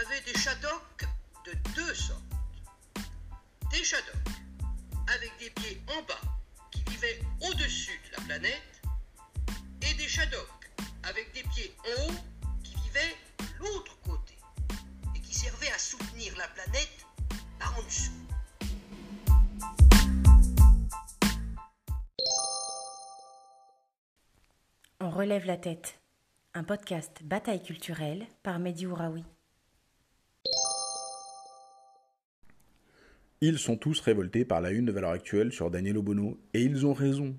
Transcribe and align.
avait 0.00 0.20
des 0.22 0.38
chadocs 0.38 1.04
de 1.44 1.52
deux 1.74 1.94
sortes. 1.94 2.22
Des 3.70 3.84
chadocs 3.84 4.14
avec 5.14 5.30
des 5.38 5.50
pieds 5.50 5.82
en 5.88 6.02
bas 6.02 6.20
qui 6.70 6.82
vivaient 6.84 7.20
au-dessus 7.42 8.00
de 8.06 8.16
la 8.16 8.22
planète 8.24 8.82
et 9.82 9.94
des 9.94 10.08
chadocs 10.08 10.70
avec 11.02 11.32
des 11.34 11.42
pieds 11.42 11.74
en 11.84 12.08
haut 12.08 12.14
qui 12.62 12.74
vivaient 12.76 13.16
l'autre 13.58 13.98
côté 14.00 14.38
et 15.14 15.20
qui 15.20 15.34
servaient 15.34 15.70
à 15.70 15.78
soutenir 15.78 16.34
la 16.38 16.48
planète 16.48 17.06
par 17.58 17.78
en 17.78 17.82
dessous. 17.82 18.12
On 25.00 25.10
relève 25.10 25.44
la 25.44 25.58
tête. 25.58 26.00
Un 26.54 26.64
podcast 26.64 27.22
Bataille 27.22 27.62
culturelle 27.62 28.26
par 28.42 28.58
Mehdi 28.58 28.86
Ouraoui. 28.86 29.24
Ils 33.42 33.58
sont 33.58 33.78
tous 33.78 34.00
révoltés 34.00 34.44
par 34.44 34.60
la 34.60 34.70
une 34.70 34.84
de 34.84 34.92
valeur 34.92 35.12
actuelle 35.12 35.50
sur 35.50 35.70
Daniel 35.70 35.96
Obono, 35.96 36.38
et 36.52 36.62
ils 36.62 36.84
ont 36.84 36.92
raison. 36.92 37.34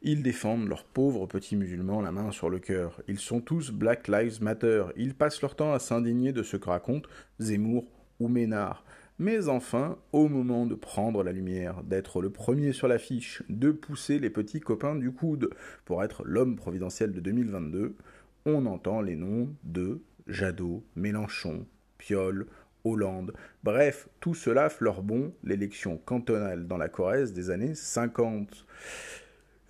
Ils 0.00 0.22
défendent 0.22 0.68
leurs 0.68 0.84
pauvres 0.84 1.26
petits 1.26 1.56
musulmans 1.56 2.00
la 2.00 2.12
main 2.12 2.30
sur 2.30 2.50
le 2.50 2.60
cœur. 2.60 3.02
Ils 3.08 3.18
sont 3.18 3.40
tous 3.40 3.72
Black 3.72 4.06
Lives 4.06 4.40
Matter. 4.40 4.84
Ils 4.96 5.12
passent 5.12 5.42
leur 5.42 5.56
temps 5.56 5.72
à 5.72 5.80
s'indigner 5.80 6.32
de 6.32 6.44
ce 6.44 6.56
que 6.56 6.68
racontent 6.68 7.08
Zemmour 7.40 7.84
ou 8.20 8.28
Ménard. 8.28 8.84
Mais 9.18 9.48
enfin, 9.48 9.98
au 10.12 10.28
moment 10.28 10.66
de 10.66 10.76
prendre 10.76 11.24
la 11.24 11.32
lumière, 11.32 11.82
d'être 11.82 12.22
le 12.22 12.30
premier 12.30 12.72
sur 12.72 12.86
l'affiche, 12.86 13.42
de 13.48 13.72
pousser 13.72 14.20
les 14.20 14.30
petits 14.30 14.60
copains 14.60 14.94
du 14.94 15.10
coude 15.10 15.50
pour 15.84 16.04
être 16.04 16.22
l'homme 16.24 16.54
providentiel 16.54 17.10
de 17.10 17.18
2022, 17.18 17.96
on 18.46 18.66
entend 18.66 19.00
les 19.00 19.16
noms 19.16 19.52
de 19.64 20.00
Jadot, 20.28 20.84
Mélenchon, 20.94 21.66
Piolle, 21.98 22.46
Hollande. 22.84 23.32
Bref, 23.62 24.08
tout 24.20 24.34
cela 24.34 24.68
fleure 24.68 25.02
bon 25.02 25.32
l'élection 25.44 25.98
cantonale 25.98 26.66
dans 26.66 26.76
la 26.76 26.88
Corrèze 26.88 27.32
des 27.32 27.50
années 27.50 27.74
50. 27.74 28.66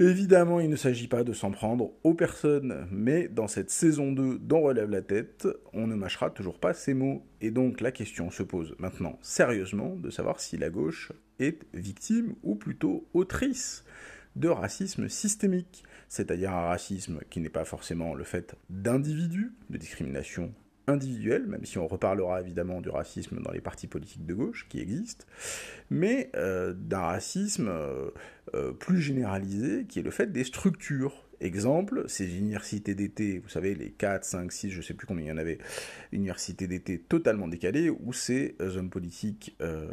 Évidemment, 0.00 0.61
il 0.61 0.70
ne 0.70 0.77
s'agit 0.77 1.08
pas 1.08 1.25
de 1.25 1.34
s'en 1.34 1.50
prendre 1.50 1.92
aux 2.05 2.14
personnes, 2.14 2.89
mais 2.91 3.28
dans 3.28 3.48
cette 3.48 3.69
saison 3.69 4.12
2 4.12 4.39
d'On 4.39 4.62
relève 4.62 4.89
la 4.89 5.02
tête, 5.02 5.47
on 5.75 5.86
ne 5.86 5.94
mâchera 5.94 6.30
toujours 6.30 6.58
pas 6.58 6.72
ces 6.72 6.94
mots. 6.94 7.22
Et 7.42 7.50
donc 7.50 7.83
la 7.83 7.92
question 7.92 8.30
se 8.30 8.42
pose 8.42 8.75
maintenant 8.78 9.19
sérieusement 9.20 9.97
de 9.97 10.08
savoir 10.08 10.41
si 10.41 10.56
la 10.56 10.70
gauche 10.70 11.12
est 11.39 11.67
victime 11.74 12.34
ou 12.42 12.55
plutôt 12.55 13.06
autrice 13.12 13.84
de 14.36 14.48
racisme 14.48 15.11
systémique, 15.11 15.84
c'est-à-dire 16.08 16.52
un 16.52 16.69
racisme 16.69 17.20
qui 17.28 17.41
n'est 17.41 17.50
pas 17.50 17.67
forcément 17.67 18.14
le 18.14 18.24
fait 18.24 18.56
d'individus, 18.70 19.52
de 19.69 19.77
discrimination 19.77 20.55
individuelle, 20.91 21.46
même 21.46 21.64
si 21.64 21.78
on 21.78 21.86
reparlera 21.86 22.41
évidemment 22.41 22.80
du 22.80 22.91
racisme 22.91 23.41
dans 23.42 23.52
les 23.52 23.60
partis 23.60 23.86
politiques 23.86 24.27
de 24.27 24.34
gauche 24.34 24.66
qui 24.69 24.80
existent, 24.80 25.24
mais 25.88 26.30
euh, 26.36 26.72
d'un 26.74 27.00
racisme 27.00 27.69
euh, 27.69 28.10
euh, 28.55 28.72
plus 28.72 29.00
généralisé 29.00 29.84
qui 29.84 30.00
est 30.00 30.02
le 30.02 30.11
fait 30.11 30.33
des 30.33 30.44
structures 30.44 31.30
Exemple, 31.41 32.05
ces 32.06 32.36
universités 32.36 32.94
d'été, 32.94 33.38
vous 33.38 33.48
savez, 33.48 33.74
les 33.74 33.91
4, 33.91 34.24
5, 34.24 34.52
6, 34.52 34.70
je 34.70 34.83
sais 34.83 34.92
plus 34.92 35.06
combien 35.06 35.24
il 35.24 35.28
y 35.28 35.33
en 35.33 35.38
avait, 35.38 35.58
universités 36.12 36.66
d'été 36.66 36.98
totalement 36.98 37.48
décalées, 37.48 37.88
où 37.88 38.12
ces 38.12 38.56
hommes 38.60 38.91
politiques 38.91 39.56
euh, 39.62 39.86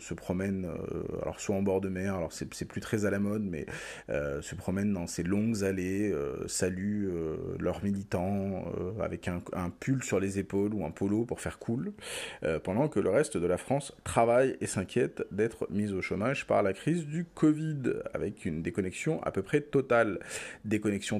se 0.00 0.14
promènent, 0.14 0.66
euh, 0.66 1.02
alors 1.22 1.38
soit 1.38 1.54
en 1.54 1.62
bord 1.62 1.80
de 1.80 1.88
mer, 1.88 2.16
alors 2.16 2.32
c'est 2.32 2.64
plus 2.64 2.80
très 2.80 3.04
à 3.04 3.10
la 3.10 3.20
mode, 3.20 3.44
mais 3.44 3.66
euh, 4.10 4.42
se 4.42 4.56
promènent 4.56 4.92
dans 4.92 5.06
ces 5.06 5.22
longues 5.22 5.62
allées, 5.62 6.12
saluent 6.46 7.10
leurs 7.60 7.84
militants 7.84 8.64
avec 9.00 9.28
un, 9.28 9.70
pull 9.80 10.02
sur 10.02 10.18
les 10.18 10.38
épaules 10.38 10.74
ou 10.74 10.84
un 10.84 10.90
polo 10.90 11.24
pour 11.24 11.40
faire 11.40 11.58
cool, 11.58 11.92
pendant 12.64 12.88
que 12.88 13.00
le 13.00 13.10
reste 13.10 13.36
de 13.36 13.46
la 13.46 13.56
France 13.56 13.94
travaille 14.04 14.56
et 14.60 14.66
s'inquiète 14.66 15.22
d'être 15.30 15.68
mise 15.70 15.92
au 15.92 16.02
chômage 16.02 16.46
par 16.46 16.62
la 16.62 16.72
crise 16.72 17.06
du 17.06 17.24
Covid, 17.24 17.82
avec 18.14 18.44
une 18.44 18.62
déconnexion 18.62 19.22
à 19.22 19.30
peu 19.30 19.42
près 19.42 19.60
totale. 19.60 20.18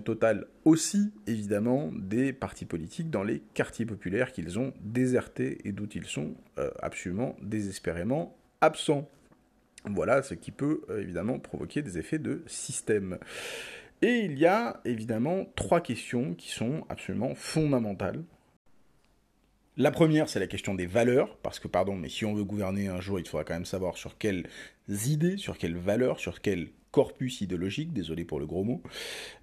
Totale 0.05 0.47
aussi, 0.65 1.13
évidemment, 1.27 1.91
des 1.93 2.33
partis 2.33 2.65
politiques 2.65 3.11
dans 3.11 3.23
les 3.23 3.41
quartiers 3.55 3.87
populaires 3.87 4.33
qu'ils 4.33 4.59
ont 4.59 4.73
désertés 4.81 5.59
et 5.65 5.73
d'où 5.73 5.87
ils 5.95 6.07
sont 6.07 6.35
euh, 6.59 6.71
absolument 6.81 7.37
désespérément 7.43 8.37
absents. 8.61 9.09
Voilà 9.85 10.23
ce 10.23 10.35
qui 10.35 10.51
peut 10.51 10.83
euh, 10.91 11.01
évidemment 11.01 11.39
provoquer 11.39 11.83
des 11.83 11.99
effets 11.99 12.19
de 12.19 12.43
système. 12.47 13.19
Et 14.03 14.21
il 14.21 14.39
y 14.39 14.47
a 14.47 14.81
évidemment 14.85 15.47
trois 15.57 15.81
questions 15.81 16.35
qui 16.35 16.51
sont 16.51 16.85
absolument 16.89 17.35
fondamentales. 17.35 18.23
La 19.77 19.91
première, 19.93 20.29
c'est 20.29 20.41
la 20.41 20.49
question 20.49 20.75
des 20.75 20.87
valeurs, 20.87 21.37
parce 21.37 21.61
que, 21.61 21.69
pardon, 21.69 21.95
mais 21.95 22.09
si 22.09 22.25
on 22.25 22.35
veut 22.35 22.45
gouverner 22.45 22.89
un 22.89 23.01
jour, 23.01 23.21
il 23.21 23.29
faudra 23.29 23.45
quand 23.45 23.55
même 23.55 23.65
savoir 23.65 23.97
sur 23.97 24.19
quelles 24.19 24.49
idées, 24.89 25.37
sur 25.37 25.57
quelles 25.57 25.77
valeurs, 25.77 26.19
sur 26.19 26.41
quelles 26.41 26.71
corpus 26.91 27.41
idéologique, 27.41 27.93
désolé 27.93 28.25
pour 28.25 28.41
le 28.41 28.47
gros 28.47 28.65
mot, 28.65 28.83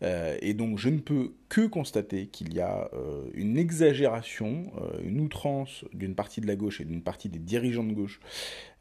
euh, 0.04 0.38
et 0.42 0.54
donc 0.54 0.80
je 0.80 0.90
ne 0.90 1.00
peux 1.00 1.34
que 1.48 1.68
constater 1.68 2.28
qu'il 2.28 2.54
y 2.54 2.60
a 2.60 2.90
euh, 2.94 3.24
une 3.34 3.58
exagération, 3.58 4.72
euh, 4.82 5.00
une 5.04 5.22
outrance 5.22 5.86
d'une 5.94 6.16
partie 6.16 6.42
de 6.42 6.48
la 6.48 6.56
gauche 6.56 6.82
et 6.82 6.86
d'une 6.86 7.04
partie 7.04 7.30
des 7.30 7.40
dirigeants 7.40 7.84
de 7.84 7.94
gauche 7.94 8.20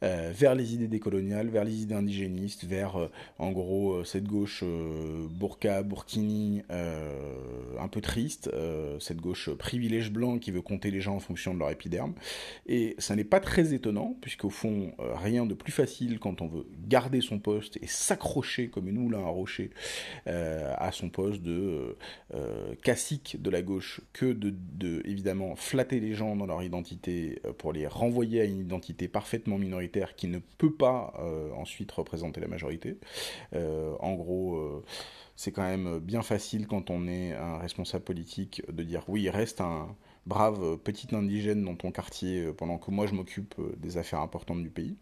vers 0.01 0.53
les 0.53 0.75
idées 0.75 0.87
décoloniales, 0.87 1.47
vers 1.47 1.63
les 1.63 1.81
idées 1.81 1.95
indigénistes, 1.95 2.63
vers 2.63 3.09
en 3.39 3.51
gros 3.51 4.03
cette 4.03 4.27
gauche 4.27 4.63
burqa, 5.31 5.81
burkini, 5.81 6.61
un 6.69 7.87
peu 7.87 8.01
triste, 8.01 8.51
cette 8.99 9.19
gauche 9.19 9.49
privilège 9.49 10.11
blanc 10.11 10.37
qui 10.37 10.51
veut 10.51 10.61
compter 10.61 10.91
les 10.91 11.01
gens 11.01 11.15
en 11.15 11.19
fonction 11.19 11.55
de 11.55 11.59
leur 11.59 11.71
épiderme, 11.71 12.13
et 12.67 12.93
ça 12.99 13.15
n'est 13.15 13.23
pas 13.23 13.39
très 13.39 13.73
étonnant, 13.73 14.15
puisqu'au 14.21 14.51
fond, 14.51 14.93
rien 14.99 15.47
de 15.47 15.55
plus 15.55 15.71
facile 15.71 16.19
quand 16.19 16.39
on 16.39 16.47
veut 16.47 16.67
garder 16.87 17.21
son 17.21 17.39
poste 17.39 17.79
et 17.81 17.87
s'accrocher 17.87 18.54
comme 18.63 18.87
une 18.87 18.99
moulin 18.99 19.19
à 19.19 19.29
rocher 19.29 19.71
euh, 20.27 20.73
à 20.77 20.91
son 20.91 21.09
poste 21.09 21.41
de 21.41 21.97
euh, 22.33 22.73
cacique 22.83 23.41
de 23.41 23.49
la 23.49 23.61
gauche 23.61 24.01
que 24.13 24.25
de, 24.33 25.01
évidemment 25.05 25.55
flatter 25.55 25.99
les 25.99 26.13
gens 26.13 26.35
dans 26.35 26.45
leur 26.45 26.63
identité 26.63 27.39
euh, 27.45 27.53
pour 27.53 27.73
les 27.73 27.87
renvoyer 27.87 28.41
à 28.41 28.45
une 28.45 28.59
identité 28.59 29.07
parfaitement 29.07 29.57
minoritaire 29.57 30.15
qui 30.15 30.27
ne 30.27 30.39
peut 30.57 30.73
pas 30.73 31.13
ensuite 31.57 31.91
représenter 31.91 32.41
la 32.41 32.47
majorité. 32.47 32.97
en 33.53 34.13
gros 34.13 34.83
c'est 35.35 35.51
quand 35.51 35.63
même 35.63 35.99
bien 35.99 36.21
facile 36.21 36.67
quand 36.67 36.89
on 36.89 37.07
est 37.07 37.33
un 37.33 37.57
responsable 37.57 38.03
politique 38.03 38.61
de 38.71 38.83
dire 38.83 39.03
oui, 39.07 39.29
reste 39.29 39.61
un 39.61 39.95
brave 40.25 40.77
petit 40.77 41.15
indigène 41.15 41.63
dans 41.63 41.75
ton 41.75 41.91
quartier 41.91 42.51
pendant 42.53 42.77
que 42.77 42.91
moi 42.91 43.07
je 43.07 43.13
m'occupe 43.13 43.55
des 43.77 43.97
affaires 43.97 44.21
importantes 44.21 44.61
du 44.61 44.69
pays. 44.69 44.97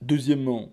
Deuxièmement, 0.00 0.68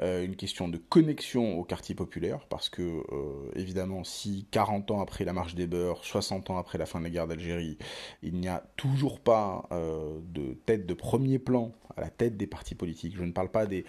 euh, 0.00 0.24
une 0.24 0.34
question 0.34 0.68
de 0.68 0.78
connexion 0.78 1.60
au 1.60 1.62
quartier 1.62 1.94
populaire, 1.94 2.44
parce 2.48 2.68
que, 2.68 2.82
euh, 2.82 3.52
évidemment, 3.54 4.02
si 4.02 4.48
40 4.50 4.90
ans 4.90 5.00
après 5.00 5.24
la 5.24 5.32
marche 5.32 5.54
des 5.54 5.68
beurs, 5.68 6.04
60 6.04 6.50
ans 6.50 6.58
après 6.58 6.76
la 6.76 6.84
fin 6.84 6.98
de 6.98 7.04
la 7.04 7.10
guerre 7.10 7.28
d'Algérie, 7.28 7.78
il 8.24 8.34
n'y 8.34 8.48
a 8.48 8.64
toujours 8.76 9.20
pas 9.20 9.68
euh, 9.70 10.18
de 10.32 10.54
tête 10.66 10.86
de 10.86 10.94
premier 10.94 11.38
plan 11.38 11.72
à 11.96 12.00
la 12.00 12.10
tête 12.10 12.36
des 12.36 12.48
partis 12.48 12.74
politiques, 12.74 13.14
je 13.16 13.22
ne 13.22 13.30
parle 13.30 13.50
pas 13.50 13.66
des, 13.66 13.84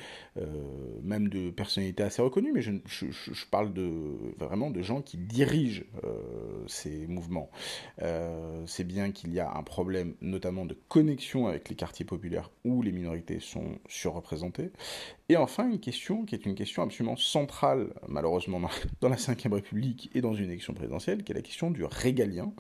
même 1.02 1.28
de 1.28 1.50
personnalités 1.50 2.04
assez 2.04 2.22
reconnues, 2.22 2.52
mais 2.54 2.62
je, 2.62 2.74
je, 2.86 3.46
parle 3.50 3.74
de, 3.74 3.90
vraiment 4.38 4.70
de 4.70 4.84
gens 4.84 5.02
qui 5.02 5.18
dirigent 5.18 5.82
ces 6.68 7.08
mouvements. 7.08 7.50
C'est 8.68 8.84
bien 8.84 9.10
qu'il 9.10 9.34
y 9.34 9.40
a 9.40 9.52
un 9.52 9.64
problème, 9.64 10.14
notamment 10.22 10.66
de 10.66 10.78
connexion 10.88 11.48
avec 11.48 11.68
les 11.68 11.76
quartiers 11.76 12.06
populaires 12.06 12.52
où 12.64 12.84
les 12.84 12.92
minorités 12.92 13.40
sont 13.40 13.80
surreprésentées. 13.88 14.70
Et 15.28 15.38
enfin, 15.38 15.68
une 15.68 15.80
question 15.80 16.24
qui 16.24 16.36
est 16.36 16.46
une 16.46 16.54
question 16.54 16.84
absolument 16.84 17.16
centrale, 17.16 17.94
malheureusement, 18.08 18.62
dans 19.02 19.10
la 19.10 19.16
Ve 19.16 19.54
République 19.54 20.12
et 20.14 20.22
dans 20.22 20.34
une 20.34 20.46
élection 20.46 20.74
présidentielle, 20.74 21.24
qui 21.24 21.32
est 21.32 21.36
la 21.36 21.42
question 21.42 21.72
du 21.72 21.84
régalien. 21.84 22.54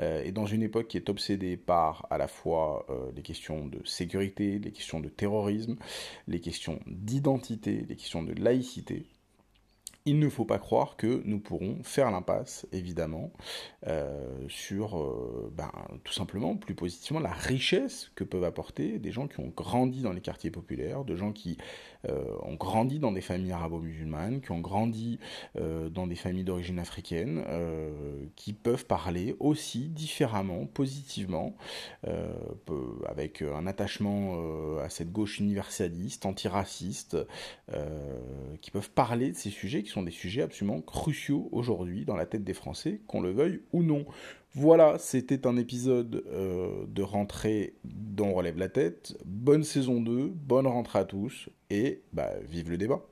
Euh, 0.00 0.24
et 0.24 0.32
dans 0.32 0.46
une 0.46 0.62
époque 0.62 0.88
qui 0.88 0.96
est 0.96 1.08
obsédée 1.08 1.56
par 1.56 2.06
à 2.10 2.18
la 2.18 2.26
fois 2.26 2.86
euh, 2.90 3.12
les 3.14 3.22
questions 3.22 3.66
de 3.66 3.80
sécurité, 3.84 4.58
les 4.58 4.72
questions 4.72 5.00
de 5.00 5.08
terrorisme, 5.08 5.76
les 6.26 6.40
questions 6.40 6.80
d'identité, 6.86 7.84
les 7.88 7.96
questions 7.96 8.22
de 8.22 8.32
laïcité, 8.32 9.06
il 10.06 10.18
ne 10.18 10.28
faut 10.28 10.46
pas 10.46 10.58
croire 10.58 10.96
que 10.96 11.22
nous 11.24 11.40
pourrons 11.40 11.78
faire 11.82 12.10
l'impasse, 12.10 12.66
évidemment, 12.72 13.32
euh, 13.86 14.46
sur 14.48 14.98
euh, 14.98 15.52
ben, 15.54 15.70
tout 16.04 16.12
simplement, 16.12 16.56
plus 16.56 16.74
positivement, 16.74 17.20
la 17.20 17.32
richesse 17.32 18.10
que 18.14 18.24
peuvent 18.24 18.44
apporter 18.44 18.98
des 18.98 19.12
gens 19.12 19.28
qui 19.28 19.40
ont 19.40 19.52
grandi 19.54 20.00
dans 20.00 20.12
les 20.12 20.22
quartiers 20.22 20.50
populaires, 20.50 21.04
de 21.04 21.16
gens 21.16 21.32
qui 21.32 21.58
euh, 22.08 22.24
ont 22.42 22.54
grandi 22.54 22.98
dans 22.98 23.12
des 23.12 23.20
familles 23.20 23.52
arabo-musulmanes, 23.52 24.40
qui 24.40 24.52
ont 24.52 24.60
grandi 24.60 25.18
dans 25.54 26.06
des 26.06 26.14
familles 26.14 26.44
d'origine 26.44 26.78
africaine, 26.78 27.44
qui 28.36 28.52
peuvent 28.52 28.86
parler 28.86 29.36
aussi 29.38 29.88
différemment, 29.88 30.66
positivement, 30.66 31.54
avec 33.06 33.42
un 33.42 33.66
attachement 33.66 34.78
à 34.78 34.88
cette 34.88 35.12
gauche 35.12 35.38
universaliste, 35.40 36.26
antiraciste, 36.26 37.16
qui 38.60 38.70
peuvent 38.70 38.90
parler 38.90 39.32
de 39.32 39.36
ces 39.36 39.50
sujets 39.50 39.82
sont 39.90 40.02
des 40.02 40.10
sujets 40.10 40.42
absolument 40.42 40.80
cruciaux 40.80 41.48
aujourd'hui 41.52 42.04
dans 42.04 42.16
la 42.16 42.26
tête 42.26 42.44
des 42.44 42.54
Français, 42.54 43.00
qu'on 43.06 43.20
le 43.20 43.30
veuille 43.30 43.60
ou 43.72 43.82
non. 43.82 44.06
Voilà, 44.54 44.98
c'était 44.98 45.46
un 45.46 45.56
épisode 45.56 46.24
euh, 46.28 46.84
de 46.88 47.02
rentrée 47.02 47.74
dont 47.84 48.28
on 48.28 48.34
relève 48.34 48.58
la 48.58 48.68
tête. 48.68 49.16
Bonne 49.24 49.62
saison 49.62 50.00
2, 50.00 50.32
bonne 50.34 50.66
rentrée 50.66 50.98
à 50.98 51.04
tous, 51.04 51.48
et 51.68 52.02
bah, 52.12 52.32
vive 52.48 52.70
le 52.70 52.76
débat 52.76 53.09